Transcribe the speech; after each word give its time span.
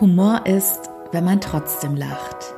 Humor 0.00 0.46
ist, 0.46 0.90
wenn 1.10 1.24
man 1.24 1.40
trotzdem 1.40 1.96
lacht. 1.96 2.54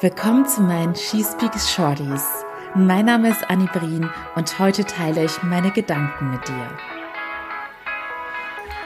Willkommen 0.00 0.46
zu 0.46 0.60
meinen 0.60 0.94
She 0.94 1.24
Speaks 1.24 1.72
Shorties. 1.72 2.24
Mein 2.76 3.06
Name 3.06 3.30
ist 3.30 3.50
Annie 3.50 3.66
Brien 3.72 4.08
und 4.36 4.58
heute 4.60 4.84
teile 4.84 5.24
ich 5.24 5.42
meine 5.42 5.72
Gedanken 5.72 6.30
mit 6.30 6.46
dir. 6.46 6.68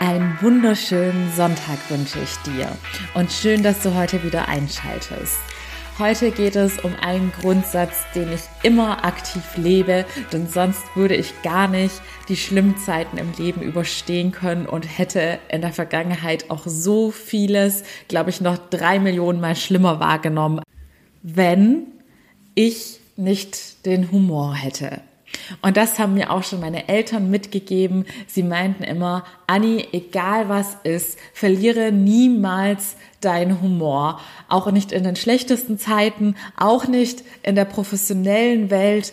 Einen 0.01 0.39
wunderschönen 0.41 1.31
Sonntag 1.37 1.79
wünsche 1.91 2.19
ich 2.19 2.35
dir 2.51 2.75
und 3.13 3.31
schön, 3.31 3.63
dass 3.63 3.83
du 3.83 3.95
heute 3.95 4.23
wieder 4.23 4.49
einschaltest. 4.49 5.37
Heute 5.99 6.31
geht 6.31 6.55
es 6.55 6.79
um 6.85 6.95
einen 7.01 7.33
Grundsatz, 7.41 8.05
den 8.15 8.33
ich 8.33 8.43
immer 8.63 9.05
aktiv 9.05 9.43
lebe, 9.57 10.05
denn 10.33 10.47
sonst 10.47 10.85
würde 10.95 11.17
ich 11.17 11.43
gar 11.43 11.67
nicht 11.67 12.01
die 12.29 12.37
schlimmen 12.37 12.77
Zeiten 12.77 13.19
im 13.19 13.33
Leben 13.37 13.63
überstehen 13.63 14.31
können 14.31 14.67
und 14.67 14.85
hätte 14.85 15.41
in 15.49 15.61
der 15.61 15.73
Vergangenheit 15.73 16.53
auch 16.53 16.63
so 16.67 17.11
vieles, 17.11 17.83
glaube 18.07 18.31
ich, 18.31 18.41
noch 18.41 18.59
drei 18.71 19.01
Millionen 19.01 19.41
Mal 19.41 19.57
schlimmer 19.57 19.99
wahrgenommen, 19.99 20.63
wenn 21.25 21.89
ich 22.55 23.01
nicht 23.17 23.85
den 23.85 24.13
Humor 24.13 24.55
hätte. 24.55 25.01
Und 25.63 25.77
das 25.77 25.99
haben 25.99 26.15
mir 26.15 26.31
auch 26.31 26.43
schon 26.43 26.61
meine 26.61 26.89
Eltern 26.89 27.31
mitgegeben. 27.31 28.05
Sie 28.27 28.43
meinten 28.43 28.83
immer, 28.83 29.25
Anni, 29.47 29.87
egal 29.93 30.49
was 30.49 30.77
ist, 30.85 31.19
verliere 31.33 31.93
niemals 31.93 32.97
deinen 33.21 33.61
Humor. 33.61 34.21
Auch 34.49 34.71
nicht 34.71 34.93
in 34.93 35.05
den 35.05 35.17
schlechtesten 35.17 35.79
Zeiten, 35.79 36.37
auch 36.57 36.87
nicht 36.87 37.25
in 37.43 37.55
der 37.55 37.65
professionellen 37.65 38.71
Welt 38.71 39.13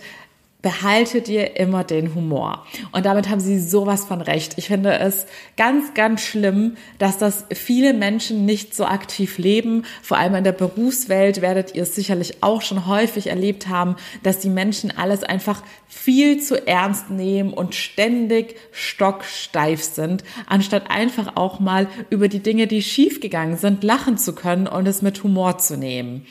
behalte 0.66 1.22
dir 1.22 1.58
immer 1.58 1.84
den 1.84 2.16
Humor. 2.16 2.66
Und 2.92 3.06
damit 3.06 3.30
haben 3.30 3.40
sie 3.40 3.60
sowas 3.60 4.04
von 4.04 4.20
recht. 4.20 4.56
Ich 4.58 4.66
finde 4.66 4.98
es 4.98 5.28
ganz, 5.58 5.94
ganz 5.94 6.22
schlimm, 6.22 6.76
dass 6.98 7.20
das 7.20 7.46
viele 7.54 7.94
Menschen 7.94 8.46
nicht 8.46 8.74
so 8.74 8.86
aktiv 8.86 9.38
leben. 9.38 9.84
Vor 10.02 10.18
allem 10.18 10.34
in 10.34 10.44
der 10.44 10.54
Berufswelt 10.54 11.44
werdet 11.44 11.76
ihr 11.76 11.84
es 11.84 11.94
sicherlich 11.94 12.42
auch 12.42 12.64
schon 12.64 12.88
häufig 12.88 13.28
erlebt 13.28 13.68
haben, 13.68 13.96
dass 14.24 14.40
die 14.40 14.50
Menschen 14.50 14.90
alles 14.90 15.24
einfach 15.24 15.62
viel 15.88 16.42
zu 16.42 16.68
ernst 16.68 17.12
nehmen 17.12 17.54
und 17.54 17.76
ständig 17.76 18.56
stocksteif 18.72 19.84
sind, 19.84 20.24
anstatt 20.48 20.90
einfach 20.90 21.36
auch 21.36 21.60
mal 21.60 21.88
über 22.10 22.28
die 22.28 22.42
Dinge, 22.42 22.66
die 22.66 22.82
schiefgegangen 22.82 23.58
sind, 23.58 23.84
lachen 23.84 24.18
zu 24.18 24.34
können 24.34 24.66
und 24.66 24.88
es 24.88 25.04
mit 25.04 25.24
Humor 25.24 25.60
zu 25.60 25.78
nehmen. 25.78 26.26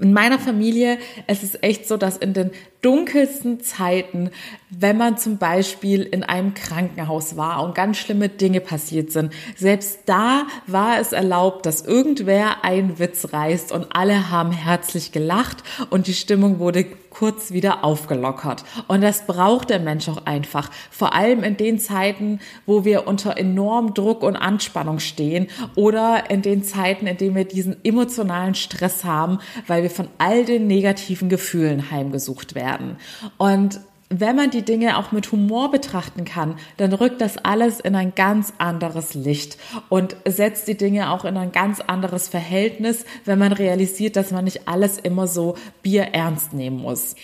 In 0.00 0.12
meiner 0.12 0.38
Familie 0.38 0.98
es 1.26 1.42
ist 1.42 1.62
echt 1.62 1.86
so, 1.86 1.96
dass 1.96 2.16
in 2.16 2.32
den 2.32 2.50
dunkelsten 2.84 3.60
Zeiten, 3.60 4.30
wenn 4.68 4.98
man 4.98 5.16
zum 5.16 5.38
Beispiel 5.38 6.02
in 6.02 6.22
einem 6.22 6.52
Krankenhaus 6.52 7.36
war 7.36 7.62
und 7.62 7.74
ganz 7.74 7.96
schlimme 7.96 8.28
Dinge 8.28 8.60
passiert 8.60 9.10
sind, 9.10 9.32
selbst 9.56 10.00
da 10.06 10.42
war 10.66 11.00
es 11.00 11.12
erlaubt, 11.12 11.64
dass 11.64 11.80
irgendwer 11.80 12.64
einen 12.64 12.98
Witz 12.98 13.32
reißt 13.32 13.72
und 13.72 13.86
alle 13.96 14.30
haben 14.30 14.52
herzlich 14.52 15.12
gelacht 15.12 15.62
und 15.90 16.08
die 16.08 16.14
Stimmung 16.14 16.58
wurde 16.58 16.84
kurz 17.14 17.52
wieder 17.52 17.84
aufgelockert. 17.84 18.64
Und 18.88 19.00
das 19.00 19.26
braucht 19.26 19.70
der 19.70 19.78
Mensch 19.78 20.08
auch 20.08 20.26
einfach. 20.26 20.68
Vor 20.90 21.14
allem 21.14 21.44
in 21.44 21.56
den 21.56 21.78
Zeiten, 21.78 22.40
wo 22.66 22.84
wir 22.84 23.06
unter 23.06 23.36
enormem 23.36 23.94
Druck 23.94 24.24
und 24.24 24.36
Anspannung 24.36 24.98
stehen 24.98 25.46
oder 25.76 26.28
in 26.28 26.42
den 26.42 26.64
Zeiten, 26.64 27.06
in 27.06 27.16
denen 27.16 27.36
wir 27.36 27.44
diesen 27.44 27.76
emotionalen 27.84 28.56
Stress 28.56 29.04
haben, 29.04 29.38
weil 29.68 29.84
wir 29.84 29.90
von 29.90 30.08
all 30.18 30.44
den 30.44 30.66
negativen 30.66 31.28
Gefühlen 31.28 31.92
heimgesucht 31.92 32.56
werden 32.56 32.73
werden. 32.74 32.96
Und 33.38 33.80
wenn 34.10 34.36
man 34.36 34.50
die 34.50 34.62
Dinge 34.62 34.98
auch 34.98 35.12
mit 35.12 35.32
Humor 35.32 35.70
betrachten 35.70 36.24
kann, 36.24 36.56
dann 36.76 36.92
rückt 36.92 37.20
das 37.20 37.38
alles 37.38 37.80
in 37.80 37.96
ein 37.96 38.14
ganz 38.14 38.52
anderes 38.58 39.14
Licht 39.14 39.58
und 39.88 40.16
setzt 40.26 40.68
die 40.68 40.76
Dinge 40.76 41.10
auch 41.10 41.24
in 41.24 41.36
ein 41.36 41.52
ganz 41.52 41.80
anderes 41.80 42.28
Verhältnis, 42.28 43.04
wenn 43.24 43.38
man 43.38 43.52
realisiert, 43.52 44.16
dass 44.16 44.30
man 44.30 44.44
nicht 44.44 44.68
alles 44.68 44.98
immer 44.98 45.26
so 45.26 45.56
bierernst 45.82 46.52
nehmen 46.52 46.78
muss. 46.78 47.16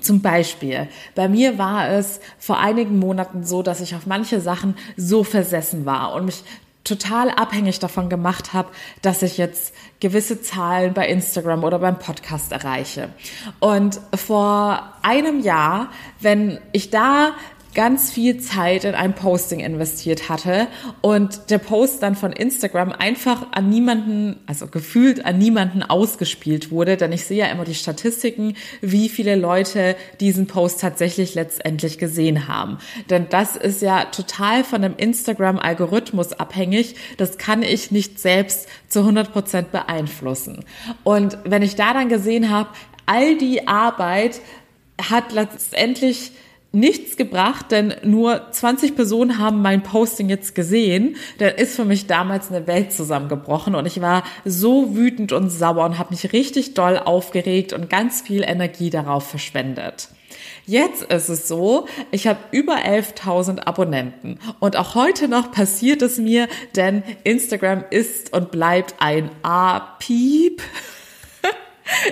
Zum 0.00 0.22
Beispiel, 0.22 0.88
bei 1.16 1.28
mir 1.28 1.58
war 1.58 1.90
es 1.90 2.20
vor 2.38 2.58
einigen 2.58 3.00
Monaten 3.00 3.44
so, 3.44 3.62
dass 3.62 3.80
ich 3.80 3.96
auf 3.96 4.06
manche 4.06 4.40
Sachen 4.40 4.76
so 4.96 5.24
versessen 5.24 5.84
war 5.84 6.14
und 6.14 6.26
mich 6.26 6.44
total 6.88 7.30
abhängig 7.30 7.78
davon 7.78 8.08
gemacht 8.08 8.52
habe, 8.52 8.70
dass 9.02 9.22
ich 9.22 9.38
jetzt 9.38 9.74
gewisse 10.00 10.40
Zahlen 10.40 10.94
bei 10.94 11.06
Instagram 11.08 11.64
oder 11.64 11.78
beim 11.78 11.98
Podcast 11.98 12.52
erreiche. 12.52 13.10
Und 13.60 14.00
vor 14.14 14.92
einem 15.02 15.40
Jahr, 15.40 15.90
wenn 16.20 16.58
ich 16.72 16.90
da 16.90 17.32
ganz 17.78 18.10
viel 18.10 18.40
Zeit 18.40 18.82
in 18.82 18.96
ein 18.96 19.14
Posting 19.14 19.60
investiert 19.60 20.28
hatte 20.28 20.66
und 21.00 21.48
der 21.48 21.58
Post 21.58 22.02
dann 22.02 22.16
von 22.16 22.32
Instagram 22.32 22.90
einfach 22.90 23.52
an 23.52 23.70
niemanden, 23.70 24.40
also 24.46 24.66
gefühlt 24.66 25.24
an 25.24 25.38
niemanden 25.38 25.84
ausgespielt 25.84 26.72
wurde, 26.72 26.96
denn 26.96 27.12
ich 27.12 27.24
sehe 27.24 27.38
ja 27.38 27.46
immer 27.46 27.62
die 27.62 27.76
Statistiken, 27.76 28.56
wie 28.80 29.08
viele 29.08 29.36
Leute 29.36 29.94
diesen 30.18 30.48
Post 30.48 30.80
tatsächlich 30.80 31.36
letztendlich 31.36 31.98
gesehen 31.98 32.48
haben. 32.48 32.78
Denn 33.10 33.28
das 33.30 33.54
ist 33.54 33.80
ja 33.80 34.06
total 34.06 34.64
von 34.64 34.82
dem 34.82 34.96
Instagram-Algorithmus 34.96 36.32
abhängig. 36.32 36.96
Das 37.16 37.38
kann 37.38 37.62
ich 37.62 37.92
nicht 37.92 38.18
selbst 38.18 38.68
zu 38.88 38.98
100 38.98 39.32
Prozent 39.32 39.70
beeinflussen. 39.70 40.64
Und 41.04 41.38
wenn 41.44 41.62
ich 41.62 41.76
da 41.76 41.92
dann 41.94 42.08
gesehen 42.08 42.50
habe, 42.50 42.70
all 43.06 43.38
die 43.38 43.68
Arbeit 43.68 44.40
hat 45.00 45.30
letztendlich 45.30 46.32
nichts 46.72 47.16
gebracht, 47.16 47.70
denn 47.70 47.94
nur 48.04 48.50
20 48.50 48.94
Personen 48.94 49.38
haben 49.38 49.62
mein 49.62 49.82
Posting 49.82 50.28
jetzt 50.28 50.54
gesehen, 50.54 51.16
dann 51.38 51.54
ist 51.54 51.76
für 51.76 51.84
mich 51.84 52.06
damals 52.06 52.50
eine 52.50 52.66
Welt 52.66 52.92
zusammengebrochen 52.92 53.74
und 53.74 53.86
ich 53.86 54.00
war 54.00 54.22
so 54.44 54.94
wütend 54.94 55.32
und 55.32 55.50
sauer 55.50 55.84
und 55.86 55.98
habe 55.98 56.10
mich 56.10 56.32
richtig 56.32 56.74
doll 56.74 56.98
aufgeregt 56.98 57.72
und 57.72 57.88
ganz 57.88 58.20
viel 58.20 58.42
Energie 58.42 58.90
darauf 58.90 59.26
verschwendet. 59.26 60.08
Jetzt 60.66 61.04
ist 61.04 61.30
es 61.30 61.48
so, 61.48 61.86
ich 62.10 62.26
habe 62.26 62.38
über 62.50 62.76
11.000 62.76 63.60
Abonnenten 63.60 64.38
und 64.60 64.76
auch 64.76 64.94
heute 64.94 65.26
noch 65.26 65.50
passiert 65.50 66.02
es 66.02 66.18
mir, 66.18 66.48
denn 66.76 67.02
Instagram 67.24 67.84
ist 67.90 68.34
und 68.34 68.50
bleibt 68.50 68.96
ein 68.98 69.30
A-Piep. 69.42 70.60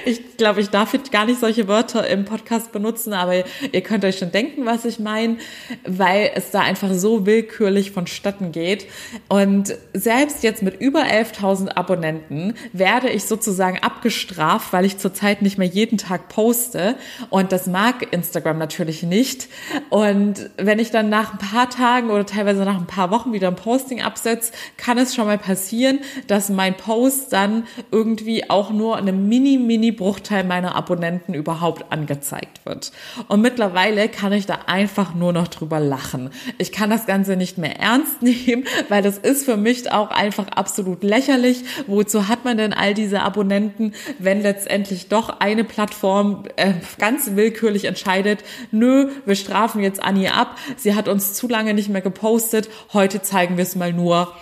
Ich 0.05 0.37
glaube, 0.37 0.61
ich 0.61 0.71
darf 0.71 0.93
jetzt 0.93 1.11
gar 1.11 1.25
nicht 1.25 1.41
solche 1.41 1.69
Wörter 1.69 2.07
im 2.07 2.25
Podcast 2.25 2.73
benutzen, 2.73 3.13
aber 3.13 3.45
ihr 3.73 3.81
könnt 3.81 4.05
euch 4.05 4.19
schon 4.19 4.33
denken, 4.33 4.67
was 4.67 4.85
ich 4.85 4.99
meine, 4.99 5.39
weil 5.85 6.31
es 6.35 6.51
da 6.51 6.61
einfach 6.61 6.93
so 6.93 7.27
willkürlich 7.27 7.93
vonstatten 7.93 8.53
geht. 8.53 8.87
Und 9.29 9.75
selbst 9.95 10.43
jetzt 10.43 10.63
mit 10.63 10.81
über 10.81 11.03
11.000 11.03 11.77
Abonnenten 11.77 12.55
werde 12.73 13.09
ich 13.09 13.25
sozusagen 13.25 13.79
abgestraft, 13.79 14.73
weil 14.73 14.85
ich 14.85 14.99
zurzeit 14.99 15.43
nicht 15.43 15.59
mehr 15.59 15.69
jeden 15.69 15.99
Tag 15.99 16.29
poste. 16.29 16.97
Und 17.31 17.53
das 17.53 17.67
mag 17.67 18.13
Instagram 18.13 18.59
natürlich 18.59 19.03
nicht. 19.03 19.49
Und 19.91 20.51
wenn 20.57 20.79
ich 20.79 20.91
dann 20.91 21.09
nach 21.09 21.33
ein 21.33 21.39
paar 21.39 21.71
Tagen 21.71 22.11
oder 22.11 22.27
teilweise 22.27 22.65
nach 22.65 22.79
ein 22.79 22.87
paar 22.87 23.11
Wochen 23.11 23.33
wieder 23.33 23.49
ein 23.49 23.57
Posting 23.57 24.03
absetze, 24.03 24.53
kann 24.77 24.99
es 24.99 25.15
schon 25.15 25.27
mal 25.27 25.39
passieren, 25.39 26.01
dass 26.27 26.49
mein 26.49 26.77
Post 26.77 27.33
dann 27.33 27.65
irgendwie 27.91 28.51
auch 28.51 28.71
nur 28.71 28.97
eine 28.97 29.13
mini 29.13 29.57
Mini-Bruchteil 29.87 30.45
meiner 30.45 30.75
Abonnenten 30.75 31.35
überhaupt 31.35 31.93
angezeigt 31.93 32.65
wird. 32.65 32.93
Und 33.29 33.41
mittlerweile 33.41 34.09
kann 34.09 34.33
ich 34.33 34.47
da 34.47 34.59
einfach 34.67 35.15
nur 35.15 35.33
noch 35.33 35.49
drüber 35.49 35.81
lachen. 35.81 36.31
Ich 36.59 36.73
kann 36.73 36.91
das 36.91 37.07
Ganze 37.07 37.37
nicht 37.37 37.59
mehr 37.59 37.79
ernst 37.79 38.23
nehmen, 38.23 38.65
weil 38.89 39.03
das 39.03 39.19
ist 39.19 39.45
für 39.45 39.57
mich 39.57 39.91
auch 39.93 40.11
einfach 40.11 40.49
absolut 40.49 41.03
lächerlich. 41.03 41.65
Wozu 41.87 42.29
hat 42.29 42.45
man 42.45 42.57
denn 42.57 42.73
all 42.73 42.95
diese 42.95 43.23
Abonnenten, 43.23 43.93
wenn 44.19 44.43
letztendlich 44.43 45.09
doch 45.09 45.41
eine 45.41 45.65
Plattform 45.65 46.45
äh, 46.57 46.75
ganz 46.99 47.37
willkürlich 47.37 47.85
entscheidet, 47.85 48.43
nö, 48.71 49.11
wir 49.25 49.37
strafen 49.37 49.83
jetzt 49.83 50.03
Annie 50.03 50.33
ab, 50.33 50.57
sie 50.77 50.95
hat 50.95 51.09
uns 51.09 51.35
zu 51.35 51.49
lange 51.49 51.75
nicht 51.75 51.89
mehr 51.89 52.01
gepostet, 52.01 52.69
heute 52.93 53.23
zeigen 53.23 53.57
wir 53.57 53.63
es 53.63 53.77
mal 53.77 53.93
nur 53.93 54.33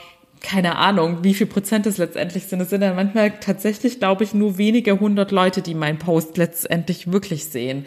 keine 0.45 0.77
Ahnung, 0.77 1.25
wie 1.25 1.35
viel 1.35 1.47
Prozent 1.47 1.87
es 1.87 1.97
letztendlich 1.99 2.45
sind. 2.45 2.61
Es 2.61 2.71
sind 2.71 2.83
dann 2.83 2.95
manchmal 2.95 3.33
tatsächlich, 3.41 3.99
glaube 3.99 4.25
ich, 4.25 4.35
nur 4.35 4.59
wenige 4.59 5.01
hundert 5.01 5.33
Leute, 5.33 5.63
die 5.63 5.75
meinen 5.75 5.99
Post 5.99 6.37
letztendlich 6.37 7.11
wirklich 7.11 7.47
sehen. 7.47 7.87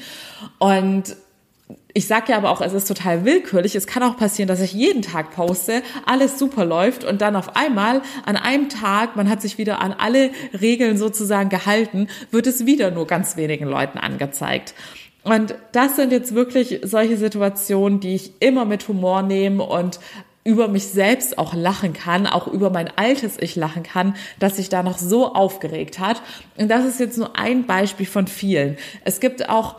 Und 0.57 1.15
ich 1.93 2.07
sage 2.07 2.31
ja 2.31 2.37
aber 2.37 2.49
auch, 2.49 2.61
es 2.61 2.73
ist 2.73 2.87
total 2.87 3.25
willkürlich. 3.25 3.75
Es 3.75 3.85
kann 3.85 4.01
auch 4.03 4.17
passieren, 4.17 4.47
dass 4.47 4.61
ich 4.61 4.73
jeden 4.73 5.03
Tag 5.03 5.35
poste, 5.35 5.83
alles 6.05 6.39
super 6.39 6.65
läuft 6.65 7.03
und 7.03 7.21
dann 7.21 7.35
auf 7.35 7.55
einmal 7.55 8.01
an 8.25 8.37
einem 8.37 8.69
Tag, 8.69 9.15
man 9.15 9.29
hat 9.29 9.41
sich 9.41 9.57
wieder 9.57 9.79
an 9.81 9.93
alle 9.93 10.31
Regeln 10.59 10.97
sozusagen 10.97 11.49
gehalten, 11.49 12.07
wird 12.31 12.47
es 12.47 12.65
wieder 12.65 12.89
nur 12.89 13.05
ganz 13.05 13.37
wenigen 13.37 13.65
Leuten 13.65 13.99
angezeigt. 13.99 14.73
Und 15.23 15.55
das 15.73 15.97
sind 15.97 16.11
jetzt 16.11 16.33
wirklich 16.35 16.79
solche 16.83 17.17
Situationen, 17.17 17.99
die 17.99 18.15
ich 18.15 18.31
immer 18.39 18.63
mit 18.63 18.87
Humor 18.87 19.23
nehme 19.23 19.61
und 19.63 19.99
über 20.47 20.69
mich 20.69 20.87
selbst 20.87 21.37
auch 21.37 21.53
lachen 21.53 21.91
kann, 21.91 22.25
auch 22.25 22.47
über 22.47 22.69
mein 22.69 22.89
altes 22.95 23.37
Ich 23.37 23.57
lachen 23.57 23.83
kann, 23.83 24.15
dass 24.39 24.55
sich 24.55 24.69
da 24.69 24.81
noch 24.81 24.97
so 24.97 25.33
aufgeregt 25.33 25.99
hat. 25.99 26.21
Und 26.55 26.69
das 26.69 26.85
ist 26.85 27.01
jetzt 27.01 27.17
nur 27.17 27.37
ein 27.37 27.65
Beispiel 27.65 28.05
von 28.05 28.27
vielen. 28.27 28.77
Es 29.03 29.19
gibt 29.19 29.49
auch, 29.49 29.75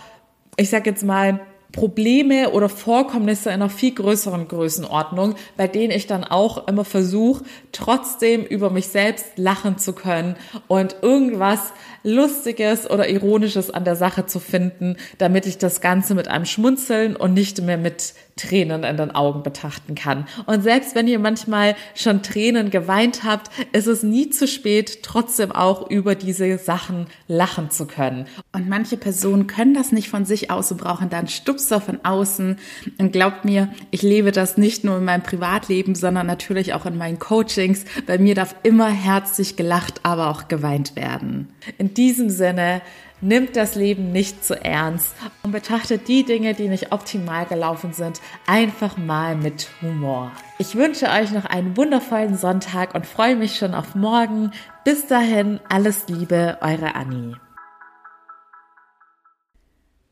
ich 0.59 0.69
sag 0.69 0.85
jetzt 0.85 1.05
mal, 1.05 1.41
Probleme 1.73 2.51
oder 2.51 2.69
Vorkommnisse 2.69 3.51
in 3.51 3.57
einer 3.57 3.71
viel 3.71 3.95
größeren 3.95 4.49
Größenordnung, 4.49 5.37
bei 5.57 5.69
denen 5.69 5.91
ich 5.91 6.07
dann 6.07 6.25
auch 6.25 6.67
immer 6.67 6.85
versuche, 6.85 7.45
trotzdem 7.73 8.45
über 8.45 8.69
mich 8.71 8.89
selbst 8.89 9.27
lachen 9.37 9.79
zu 9.79 9.93
können 9.95 10.37
und 10.67 10.97
irgendwas 11.03 11.73
Lustiges 12.03 12.91
oder 12.91 13.09
Ironisches 13.09 13.71
an 13.71 13.85
der 13.85 13.97
Sache 13.97 14.27
zu 14.27 14.39
finden, 14.39 14.97
damit 15.19 15.47
ich 15.47 15.59
das 15.59 15.81
Ganze 15.81 16.15
mit 16.15 16.29
einem 16.29 16.47
Schmunzeln 16.47 17.17
und 17.17 17.35
nicht 17.35 17.61
mehr 17.61 17.79
mit 17.79 18.15
Tränen 18.39 18.85
in 18.85 18.97
den 18.97 19.11
Augen 19.11 19.43
betrachten 19.43 19.95
kann. 19.95 20.27
Und 20.47 20.63
selbst 20.63 20.95
wenn 20.95 21.09
ihr 21.09 21.19
manchmal 21.19 21.77
schon 21.95 22.23
Tränen 22.23 22.71
geweint 22.71 23.25
habt, 23.25 23.51
ist 23.73 23.87
es 23.87 24.03
nie 24.03 24.31
zu 24.31 24.47
spät, 24.47 25.03
trotzdem 25.03 25.53
auch 25.53 25.91
über 25.91 26.15
diese 26.15 26.57
Sachen 26.57 27.07
lachen 27.27 27.71
zu 27.71 27.87
können. 27.87 28.27
Und 28.53 28.69
manche 28.69 28.97
Personen 28.97 29.47
können 29.47 29.75
das 29.75 29.93
nicht 29.93 30.09
von 30.09 30.25
sich 30.25 30.51
aus 30.51 30.73
und 30.73 30.81
brauchen 30.81 31.11
dann 31.11 31.29
Stupser 31.29 31.81
von 31.81 32.01
außen. 32.05 32.57
Und 32.99 33.13
glaubt 33.13 33.45
mir, 33.45 33.69
ich 33.91 34.03
lebe 34.03 34.33
das 34.33 34.57
nicht 34.57 34.85
nur 34.85 34.99
in 34.99 35.05
meinem 35.05 35.23
Privatleben, 35.23 35.95
sondern 35.95 36.27
natürlich 36.27 36.73
auch 36.75 36.87
in 36.87 36.97
meinen 36.97 37.19
Coachings. 37.19 37.85
Bei 38.07 38.19
mir 38.19 38.35
darf 38.35 38.55
immer 38.63 38.89
herzlich 38.89 39.57
gelacht, 39.57 40.01
aber 40.05 40.29
auch 40.29 40.49
geweint 40.49 40.97
werden. 40.97 41.49
In 41.77 41.95
diesem 41.95 42.31
Sinne, 42.31 42.81
nimmt 43.21 43.57
das 43.57 43.75
Leben 43.75 44.13
nicht 44.13 44.45
zu 44.45 44.63
ernst 44.63 45.15
und 45.43 45.53
betrachtet 45.53 46.09
die 46.09 46.25
Dinge, 46.25 46.55
die 46.55 46.69
nicht 46.69 46.93
optimal 46.93 47.47
gelaufen 47.47 47.93
sind, 47.93 48.21
einfach 48.47 48.97
mal 48.97 49.37
mit 49.37 49.69
Humor. 49.83 50.33
Ich 50.59 50.75
wünsche 50.75 51.07
euch 51.07 51.31
noch 51.33 51.45
einen 51.45 51.77
wundervollen 51.77 52.37
Sonntag 52.37 52.95
und 52.95 53.07
freue 53.07 53.37
mich 53.37 53.57
schon 53.57 53.75
auf 53.75 53.95
morgen. 53.95 54.53
Bis 54.85 55.07
dahin, 55.07 55.61
alles 55.69 56.09
Liebe, 56.09 56.59
eure 56.61 56.95
Annie. 56.95 57.37